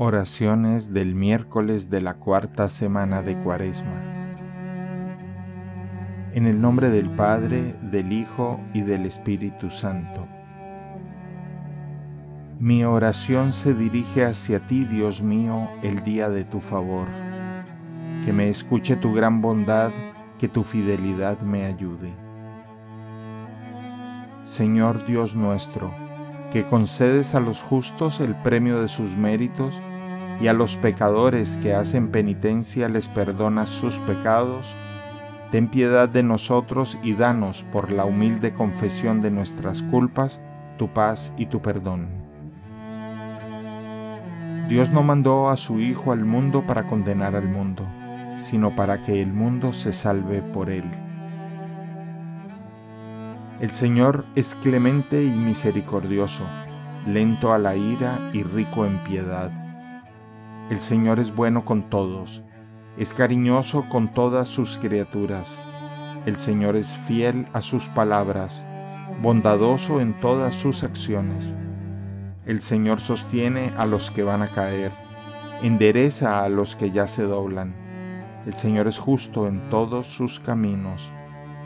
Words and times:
Oraciones 0.00 0.94
del 0.94 1.16
miércoles 1.16 1.90
de 1.90 2.00
la 2.00 2.14
cuarta 2.14 2.68
semana 2.68 3.20
de 3.20 3.34
Cuaresma. 3.34 4.00
En 6.34 6.46
el 6.46 6.60
nombre 6.60 6.88
del 6.90 7.10
Padre, 7.10 7.74
del 7.82 8.12
Hijo 8.12 8.60
y 8.72 8.82
del 8.82 9.06
Espíritu 9.06 9.70
Santo. 9.70 10.28
Mi 12.60 12.84
oración 12.84 13.52
se 13.52 13.74
dirige 13.74 14.24
hacia 14.24 14.60
ti, 14.60 14.84
Dios 14.84 15.20
mío, 15.20 15.66
el 15.82 15.96
día 16.04 16.28
de 16.28 16.44
tu 16.44 16.60
favor. 16.60 17.08
Que 18.24 18.32
me 18.32 18.50
escuche 18.50 18.94
tu 18.94 19.12
gran 19.12 19.42
bondad, 19.42 19.90
que 20.38 20.46
tu 20.46 20.62
fidelidad 20.62 21.40
me 21.40 21.64
ayude. 21.64 22.12
Señor 24.44 25.04
Dios 25.06 25.34
nuestro, 25.34 25.90
que 26.52 26.64
concedes 26.64 27.34
a 27.34 27.40
los 27.40 27.60
justos 27.60 28.20
el 28.20 28.36
premio 28.36 28.80
de 28.80 28.86
sus 28.86 29.16
méritos, 29.16 29.74
y 30.40 30.46
a 30.46 30.52
los 30.52 30.76
pecadores 30.76 31.56
que 31.58 31.74
hacen 31.74 32.08
penitencia 32.08 32.88
les 32.88 33.08
perdonas 33.08 33.68
sus 33.68 33.96
pecados, 33.98 34.74
ten 35.50 35.68
piedad 35.68 36.08
de 36.08 36.22
nosotros 36.22 36.98
y 37.02 37.14
danos 37.14 37.64
por 37.72 37.90
la 37.90 38.04
humilde 38.04 38.52
confesión 38.52 39.20
de 39.20 39.30
nuestras 39.30 39.82
culpas, 39.82 40.40
tu 40.76 40.88
paz 40.88 41.32
y 41.36 41.46
tu 41.46 41.60
perdón. 41.60 42.06
Dios 44.68 44.90
no 44.90 45.02
mandó 45.02 45.48
a 45.48 45.56
su 45.56 45.80
Hijo 45.80 46.12
al 46.12 46.24
mundo 46.24 46.62
para 46.66 46.86
condenar 46.86 47.34
al 47.34 47.48
mundo, 47.48 47.84
sino 48.38 48.76
para 48.76 49.02
que 49.02 49.22
el 49.22 49.32
mundo 49.32 49.72
se 49.72 49.92
salve 49.92 50.42
por 50.42 50.70
él. 50.70 50.84
El 53.60 53.72
Señor 53.72 54.24
es 54.36 54.54
clemente 54.54 55.24
y 55.24 55.30
misericordioso, 55.30 56.44
lento 57.06 57.52
a 57.52 57.58
la 57.58 57.74
ira 57.74 58.16
y 58.32 58.44
rico 58.44 58.86
en 58.86 58.98
piedad. 58.98 59.67
El 60.70 60.80
Señor 60.80 61.18
es 61.18 61.34
bueno 61.34 61.64
con 61.64 61.90
todos, 61.90 62.42
es 62.96 63.14
cariñoso 63.14 63.88
con 63.88 64.12
todas 64.12 64.48
sus 64.48 64.76
criaturas. 64.76 65.56
El 66.26 66.36
Señor 66.36 66.76
es 66.76 66.92
fiel 67.06 67.46
a 67.52 67.62
sus 67.62 67.86
palabras, 67.88 68.64
bondadoso 69.22 70.00
en 70.00 70.18
todas 70.20 70.54
sus 70.54 70.84
acciones. 70.84 71.54
El 72.44 72.60
Señor 72.60 73.00
sostiene 73.00 73.72
a 73.76 73.86
los 73.86 74.10
que 74.10 74.22
van 74.22 74.42
a 74.42 74.48
caer, 74.48 74.92
endereza 75.62 76.44
a 76.44 76.48
los 76.48 76.76
que 76.76 76.90
ya 76.90 77.06
se 77.06 77.22
doblan. 77.22 77.74
El 78.46 78.56
Señor 78.56 78.88
es 78.88 78.98
justo 78.98 79.46
en 79.46 79.70
todos 79.70 80.06
sus 80.06 80.40
caminos 80.40 81.10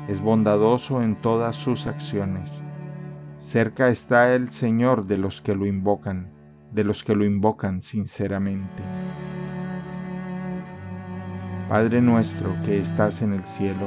es 0.08 0.20
bondadoso 0.20 1.02
en 1.02 1.16
todas 1.16 1.56
sus 1.56 1.86
acciones. 1.86 2.62
Cerca 3.38 3.88
está 3.88 4.34
el 4.34 4.50
Señor 4.50 5.06
de 5.06 5.16
los 5.16 5.40
que 5.40 5.54
lo 5.54 5.66
invocan, 5.66 6.31
de 6.72 6.84
los 6.84 7.04
que 7.04 7.14
lo 7.14 7.24
invocan 7.24 7.82
sinceramente. 7.82 8.82
Padre 11.68 12.00
nuestro 12.02 12.54
que 12.64 12.80
estás 12.80 13.22
en 13.22 13.32
el 13.32 13.44
cielo, 13.44 13.86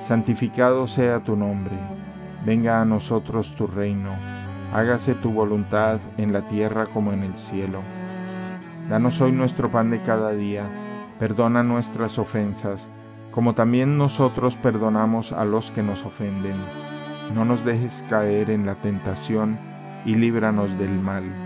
santificado 0.00 0.86
sea 0.86 1.20
tu 1.20 1.36
nombre, 1.36 1.76
venga 2.44 2.80
a 2.80 2.84
nosotros 2.84 3.54
tu 3.54 3.66
reino, 3.66 4.10
hágase 4.72 5.14
tu 5.14 5.30
voluntad 5.30 5.98
en 6.16 6.32
la 6.32 6.42
tierra 6.48 6.86
como 6.86 7.12
en 7.12 7.22
el 7.22 7.36
cielo. 7.36 7.80
Danos 8.88 9.20
hoy 9.20 9.32
nuestro 9.32 9.70
pan 9.70 9.90
de 9.90 10.00
cada 10.00 10.32
día, 10.32 10.64
perdona 11.18 11.62
nuestras 11.62 12.18
ofensas, 12.18 12.88
como 13.30 13.54
también 13.54 13.98
nosotros 13.98 14.56
perdonamos 14.56 15.32
a 15.32 15.44
los 15.44 15.70
que 15.70 15.82
nos 15.82 16.04
ofenden. 16.04 16.56
No 17.34 17.44
nos 17.44 17.64
dejes 17.64 18.04
caer 18.08 18.50
en 18.50 18.64
la 18.64 18.76
tentación 18.76 19.58
y 20.04 20.14
líbranos 20.14 20.78
del 20.78 21.00
mal. 21.00 21.45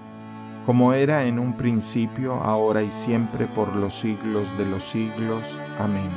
como 0.71 0.93
era 0.93 1.25
en 1.25 1.37
un 1.37 1.57
principio, 1.57 2.35
ahora 2.35 2.81
y 2.81 2.91
siempre, 2.91 3.45
por 3.45 3.75
los 3.75 3.93
siglos 3.93 4.57
de 4.57 4.65
los 4.65 4.85
siglos. 4.85 5.59
Amén. 5.77 6.09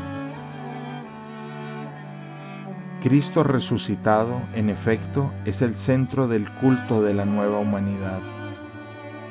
Cristo 3.03 3.43
resucitado, 3.43 4.41
en 4.54 4.70
efecto, 4.70 5.32
es 5.44 5.60
el 5.60 5.75
centro 5.75 6.28
del 6.28 6.48
culto 6.48 7.03
de 7.03 7.14
la 7.14 7.25
nueva 7.25 7.59
humanidad. 7.59 8.20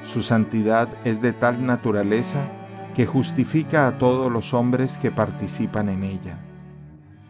Su 0.04 0.22
santidad 0.22 0.90
es 1.06 1.22
de 1.22 1.32
tal 1.32 1.66
naturaleza 1.66 2.42
que 2.94 3.06
justifica 3.06 3.88
a 3.88 3.98
todos 3.98 4.30
los 4.30 4.54
hombres 4.54 4.98
que 4.98 5.10
participan 5.10 5.88
en 5.88 6.04
ella. 6.04 6.38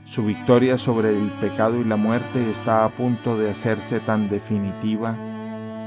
Su 0.05 0.25
victoria 0.25 0.79
sobre 0.79 1.09
el 1.09 1.29
pecado 1.39 1.79
y 1.79 1.83
la 1.83 1.95
muerte 1.95 2.49
está 2.49 2.85
a 2.85 2.89
punto 2.89 3.37
de 3.37 3.51
hacerse 3.51 3.99
tan 3.99 4.29
definitiva 4.29 5.15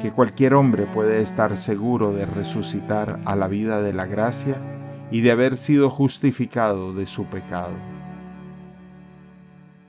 que 0.06 0.12
cualquier 0.12 0.54
hombre 0.54 0.86
puede 0.94 1.20
estar 1.20 1.56
seguro 1.56 2.12
de 2.12 2.26
resucitar 2.26 3.18
a 3.24 3.34
la 3.34 3.48
vida 3.48 3.82
de 3.82 3.92
la 3.92 4.06
gracia 4.06 4.54
y 5.10 5.20
de 5.20 5.32
haber 5.32 5.56
sido 5.56 5.90
justificado 5.90 6.94
de 6.94 7.06
su 7.06 7.24
pecado. 7.24 7.72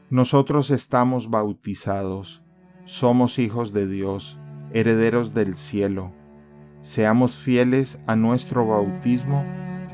Nosotros 0.10 0.72
estamos 0.72 1.30
bautizados, 1.30 2.42
somos 2.86 3.38
hijos 3.38 3.74
de 3.74 3.86
Dios, 3.86 4.40
herederos 4.74 5.36
del 5.36 5.56
cielo. 5.56 6.14
Seamos 6.82 7.38
fieles 7.38 8.02
a 8.08 8.16
nuestro 8.16 8.66
bautismo 8.66 9.46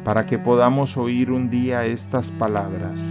para 0.06 0.26
que 0.26 0.40
podamos 0.40 0.96
oír 0.96 1.32
un 1.32 1.50
día 1.50 1.86
estas 1.86 2.32
palabras. 2.32 3.02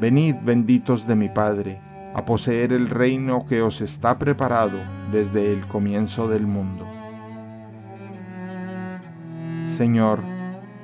Venid 0.00 0.36
benditos 0.42 1.06
de 1.06 1.14
mi 1.14 1.28
Padre, 1.28 1.78
a 2.14 2.24
poseer 2.24 2.72
el 2.72 2.88
reino 2.88 3.44
que 3.44 3.60
os 3.60 3.82
está 3.82 4.18
preparado 4.18 4.78
desde 5.12 5.52
el 5.52 5.66
comienzo 5.66 6.28
del 6.28 6.46
mundo. 6.46 6.86
Señor, 9.66 10.20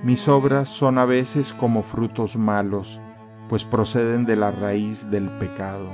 mis 0.03 0.29
obras 0.29 0.69
son 0.69 0.99
a 0.99 1.05
veces 1.05 1.53
como 1.53 1.83
frutos 1.83 2.37
malos, 2.37 3.01
pues 3.49 3.65
proceden 3.65 4.25
de 4.25 4.37
la 4.37 4.51
raíz 4.51 5.11
del 5.11 5.29
pecado. 5.39 5.89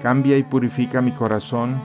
Cambia 0.00 0.36
y 0.38 0.42
purifica 0.42 1.02
mi 1.02 1.12
corazón 1.12 1.80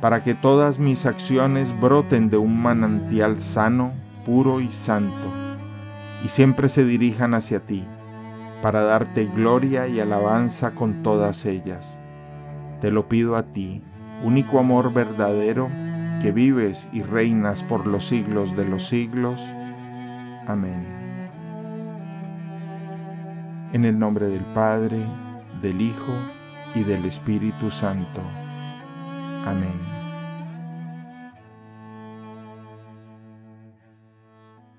para 0.00 0.22
que 0.22 0.34
todas 0.34 0.78
mis 0.78 1.06
acciones 1.06 1.78
broten 1.80 2.28
de 2.28 2.36
un 2.36 2.60
manantial 2.60 3.40
sano, 3.40 3.92
puro 4.26 4.60
y 4.60 4.70
santo, 4.70 5.32
y 6.24 6.28
siempre 6.28 6.68
se 6.68 6.84
dirijan 6.84 7.34
hacia 7.34 7.60
ti 7.60 7.84
para 8.64 8.82
darte 8.82 9.26
gloria 9.26 9.88
y 9.88 10.00
alabanza 10.00 10.70
con 10.70 11.02
todas 11.02 11.44
ellas. 11.44 11.98
Te 12.80 12.90
lo 12.90 13.08
pido 13.08 13.36
a 13.36 13.42
ti, 13.42 13.82
único 14.24 14.58
amor 14.58 14.92
verdadero, 14.92 15.68
que 16.20 16.32
vives 16.32 16.88
y 16.92 17.02
reinas 17.02 17.62
por 17.62 17.86
los 17.86 18.06
siglos 18.06 18.56
de 18.56 18.64
los 18.64 18.88
siglos. 18.88 19.40
Amén. 20.46 20.84
En 23.72 23.84
el 23.84 23.98
nombre 23.98 24.26
del 24.26 24.44
Padre, 24.54 25.04
del 25.60 25.80
Hijo 25.80 26.12
y 26.74 26.82
del 26.82 27.04
Espíritu 27.04 27.70
Santo. 27.70 28.22
Amén. 29.46 29.93